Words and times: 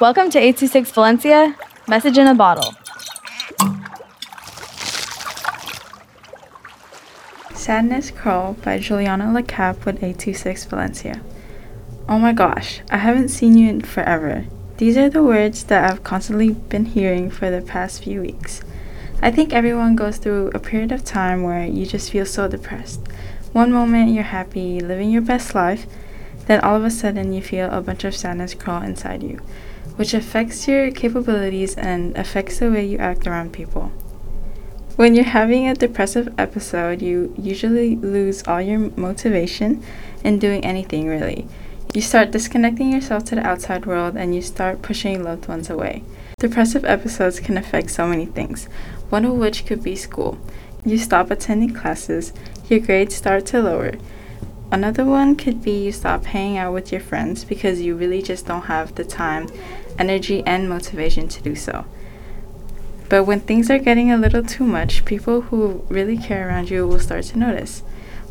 Welcome 0.00 0.30
to 0.30 0.38
826 0.38 0.92
Valencia, 0.92 1.54
message 1.86 2.16
in 2.16 2.26
a 2.26 2.34
bottle. 2.34 2.72
Sadness 7.52 8.10
Crawl 8.10 8.54
by 8.54 8.78
Juliana 8.78 9.24
LeCap 9.24 9.84
with 9.84 9.96
826 9.96 10.64
Valencia. 10.64 11.20
Oh 12.08 12.18
my 12.18 12.32
gosh, 12.32 12.80
I 12.90 12.96
haven't 12.96 13.28
seen 13.28 13.58
you 13.58 13.68
in 13.68 13.82
forever. 13.82 14.46
These 14.78 14.96
are 14.96 15.10
the 15.10 15.22
words 15.22 15.64
that 15.64 15.90
I've 15.90 16.02
constantly 16.02 16.52
been 16.54 16.86
hearing 16.86 17.30
for 17.30 17.50
the 17.50 17.60
past 17.60 18.02
few 18.02 18.22
weeks. 18.22 18.62
I 19.20 19.30
think 19.30 19.52
everyone 19.52 19.96
goes 19.96 20.16
through 20.16 20.50
a 20.54 20.58
period 20.58 20.92
of 20.92 21.04
time 21.04 21.42
where 21.42 21.66
you 21.66 21.84
just 21.84 22.10
feel 22.10 22.24
so 22.24 22.48
depressed. 22.48 23.06
One 23.52 23.70
moment 23.70 24.14
you're 24.14 24.24
happy, 24.24 24.80
living 24.80 25.10
your 25.10 25.20
best 25.20 25.54
life, 25.54 25.84
then 26.50 26.60
all 26.62 26.74
of 26.74 26.82
a 26.82 26.90
sudden 26.90 27.32
you 27.32 27.40
feel 27.40 27.70
a 27.70 27.80
bunch 27.80 28.02
of 28.02 28.12
sadness 28.12 28.54
crawl 28.54 28.82
inside 28.82 29.22
you, 29.22 29.36
which 29.94 30.12
affects 30.12 30.66
your 30.66 30.90
capabilities 30.90 31.76
and 31.76 32.16
affects 32.16 32.58
the 32.58 32.68
way 32.68 32.84
you 32.84 32.98
act 32.98 33.24
around 33.24 33.52
people. 33.52 33.92
When 34.96 35.14
you're 35.14 35.24
having 35.26 35.68
a 35.68 35.74
depressive 35.74 36.34
episode, 36.36 37.02
you 37.02 37.32
usually 37.38 37.94
lose 37.94 38.42
all 38.48 38.60
your 38.60 38.90
motivation 38.96 39.80
in 40.24 40.40
doing 40.40 40.64
anything 40.64 41.06
really. 41.06 41.46
You 41.94 42.00
start 42.00 42.32
disconnecting 42.32 42.90
yourself 42.90 43.26
to 43.26 43.36
the 43.36 43.46
outside 43.46 43.86
world 43.86 44.16
and 44.16 44.34
you 44.34 44.42
start 44.42 44.82
pushing 44.82 45.22
loved 45.22 45.46
ones 45.46 45.70
away. 45.70 46.02
Depressive 46.40 46.84
episodes 46.84 47.38
can 47.38 47.56
affect 47.56 47.90
so 47.90 48.08
many 48.08 48.26
things, 48.26 48.64
one 49.08 49.24
of 49.24 49.34
which 49.34 49.66
could 49.66 49.84
be 49.84 49.94
school. 49.94 50.36
You 50.84 50.98
stop 50.98 51.30
attending 51.30 51.74
classes, 51.74 52.32
your 52.68 52.80
grades 52.80 53.14
start 53.14 53.46
to 53.46 53.62
lower. 53.62 53.92
Another 54.72 55.04
one 55.04 55.34
could 55.34 55.62
be 55.62 55.84
you 55.84 55.90
stop 55.90 56.24
hanging 56.26 56.56
out 56.56 56.72
with 56.72 56.92
your 56.92 57.00
friends 57.00 57.44
because 57.44 57.80
you 57.80 57.96
really 57.96 58.22
just 58.22 58.46
don't 58.46 58.62
have 58.62 58.94
the 58.94 59.04
time, 59.04 59.48
energy, 59.98 60.44
and 60.46 60.68
motivation 60.68 61.26
to 61.28 61.42
do 61.42 61.56
so. 61.56 61.84
But 63.08 63.24
when 63.24 63.40
things 63.40 63.68
are 63.68 63.78
getting 63.78 64.12
a 64.12 64.16
little 64.16 64.44
too 64.44 64.64
much, 64.64 65.04
people 65.04 65.40
who 65.40 65.84
really 65.88 66.16
care 66.16 66.48
around 66.48 66.70
you 66.70 66.86
will 66.86 67.00
start 67.00 67.24
to 67.24 67.38
notice. 67.38 67.82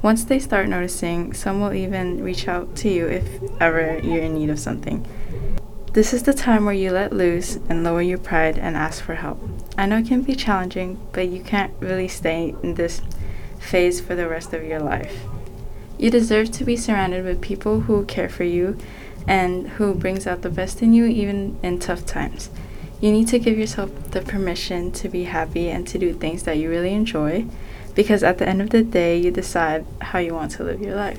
Once 0.00 0.22
they 0.22 0.38
start 0.38 0.68
noticing, 0.68 1.34
some 1.34 1.60
will 1.60 1.74
even 1.74 2.22
reach 2.22 2.46
out 2.46 2.76
to 2.76 2.88
you 2.88 3.08
if 3.08 3.26
ever 3.60 3.98
you're 3.98 4.22
in 4.22 4.34
need 4.34 4.50
of 4.50 4.60
something. 4.60 5.04
This 5.92 6.12
is 6.12 6.22
the 6.22 6.32
time 6.32 6.64
where 6.64 6.74
you 6.74 6.92
let 6.92 7.12
loose 7.12 7.56
and 7.68 7.82
lower 7.82 8.02
your 8.02 8.18
pride 8.18 8.56
and 8.56 8.76
ask 8.76 9.02
for 9.02 9.16
help. 9.16 9.42
I 9.76 9.86
know 9.86 9.98
it 9.98 10.06
can 10.06 10.22
be 10.22 10.36
challenging, 10.36 11.00
but 11.10 11.26
you 11.26 11.42
can't 11.42 11.74
really 11.80 12.06
stay 12.06 12.54
in 12.62 12.74
this 12.74 13.02
phase 13.58 14.00
for 14.00 14.14
the 14.14 14.28
rest 14.28 14.52
of 14.52 14.62
your 14.62 14.78
life. 14.78 15.24
You 15.98 16.10
deserve 16.10 16.52
to 16.52 16.64
be 16.64 16.76
surrounded 16.76 17.24
with 17.24 17.42
people 17.42 17.80
who 17.80 18.04
care 18.04 18.28
for 18.28 18.44
you 18.44 18.78
and 19.26 19.68
who 19.70 19.94
brings 19.94 20.26
out 20.26 20.42
the 20.42 20.50
best 20.50 20.80
in 20.80 20.92
you 20.92 21.04
even 21.04 21.58
in 21.62 21.78
tough 21.78 22.06
times. 22.06 22.50
You 23.00 23.12
need 23.12 23.28
to 23.28 23.38
give 23.38 23.58
yourself 23.58 23.90
the 24.10 24.22
permission 24.22 24.90
to 24.92 25.08
be 25.08 25.24
happy 25.24 25.68
and 25.68 25.86
to 25.88 25.98
do 25.98 26.12
things 26.14 26.44
that 26.44 26.56
you 26.56 26.70
really 26.70 26.94
enjoy 26.94 27.46
because 27.94 28.22
at 28.22 28.38
the 28.38 28.48
end 28.48 28.62
of 28.62 28.70
the 28.70 28.82
day, 28.82 29.18
you 29.18 29.32
decide 29.32 29.84
how 30.00 30.20
you 30.20 30.32
want 30.32 30.52
to 30.52 30.62
live 30.62 30.80
your 30.80 30.94
life. 30.94 31.18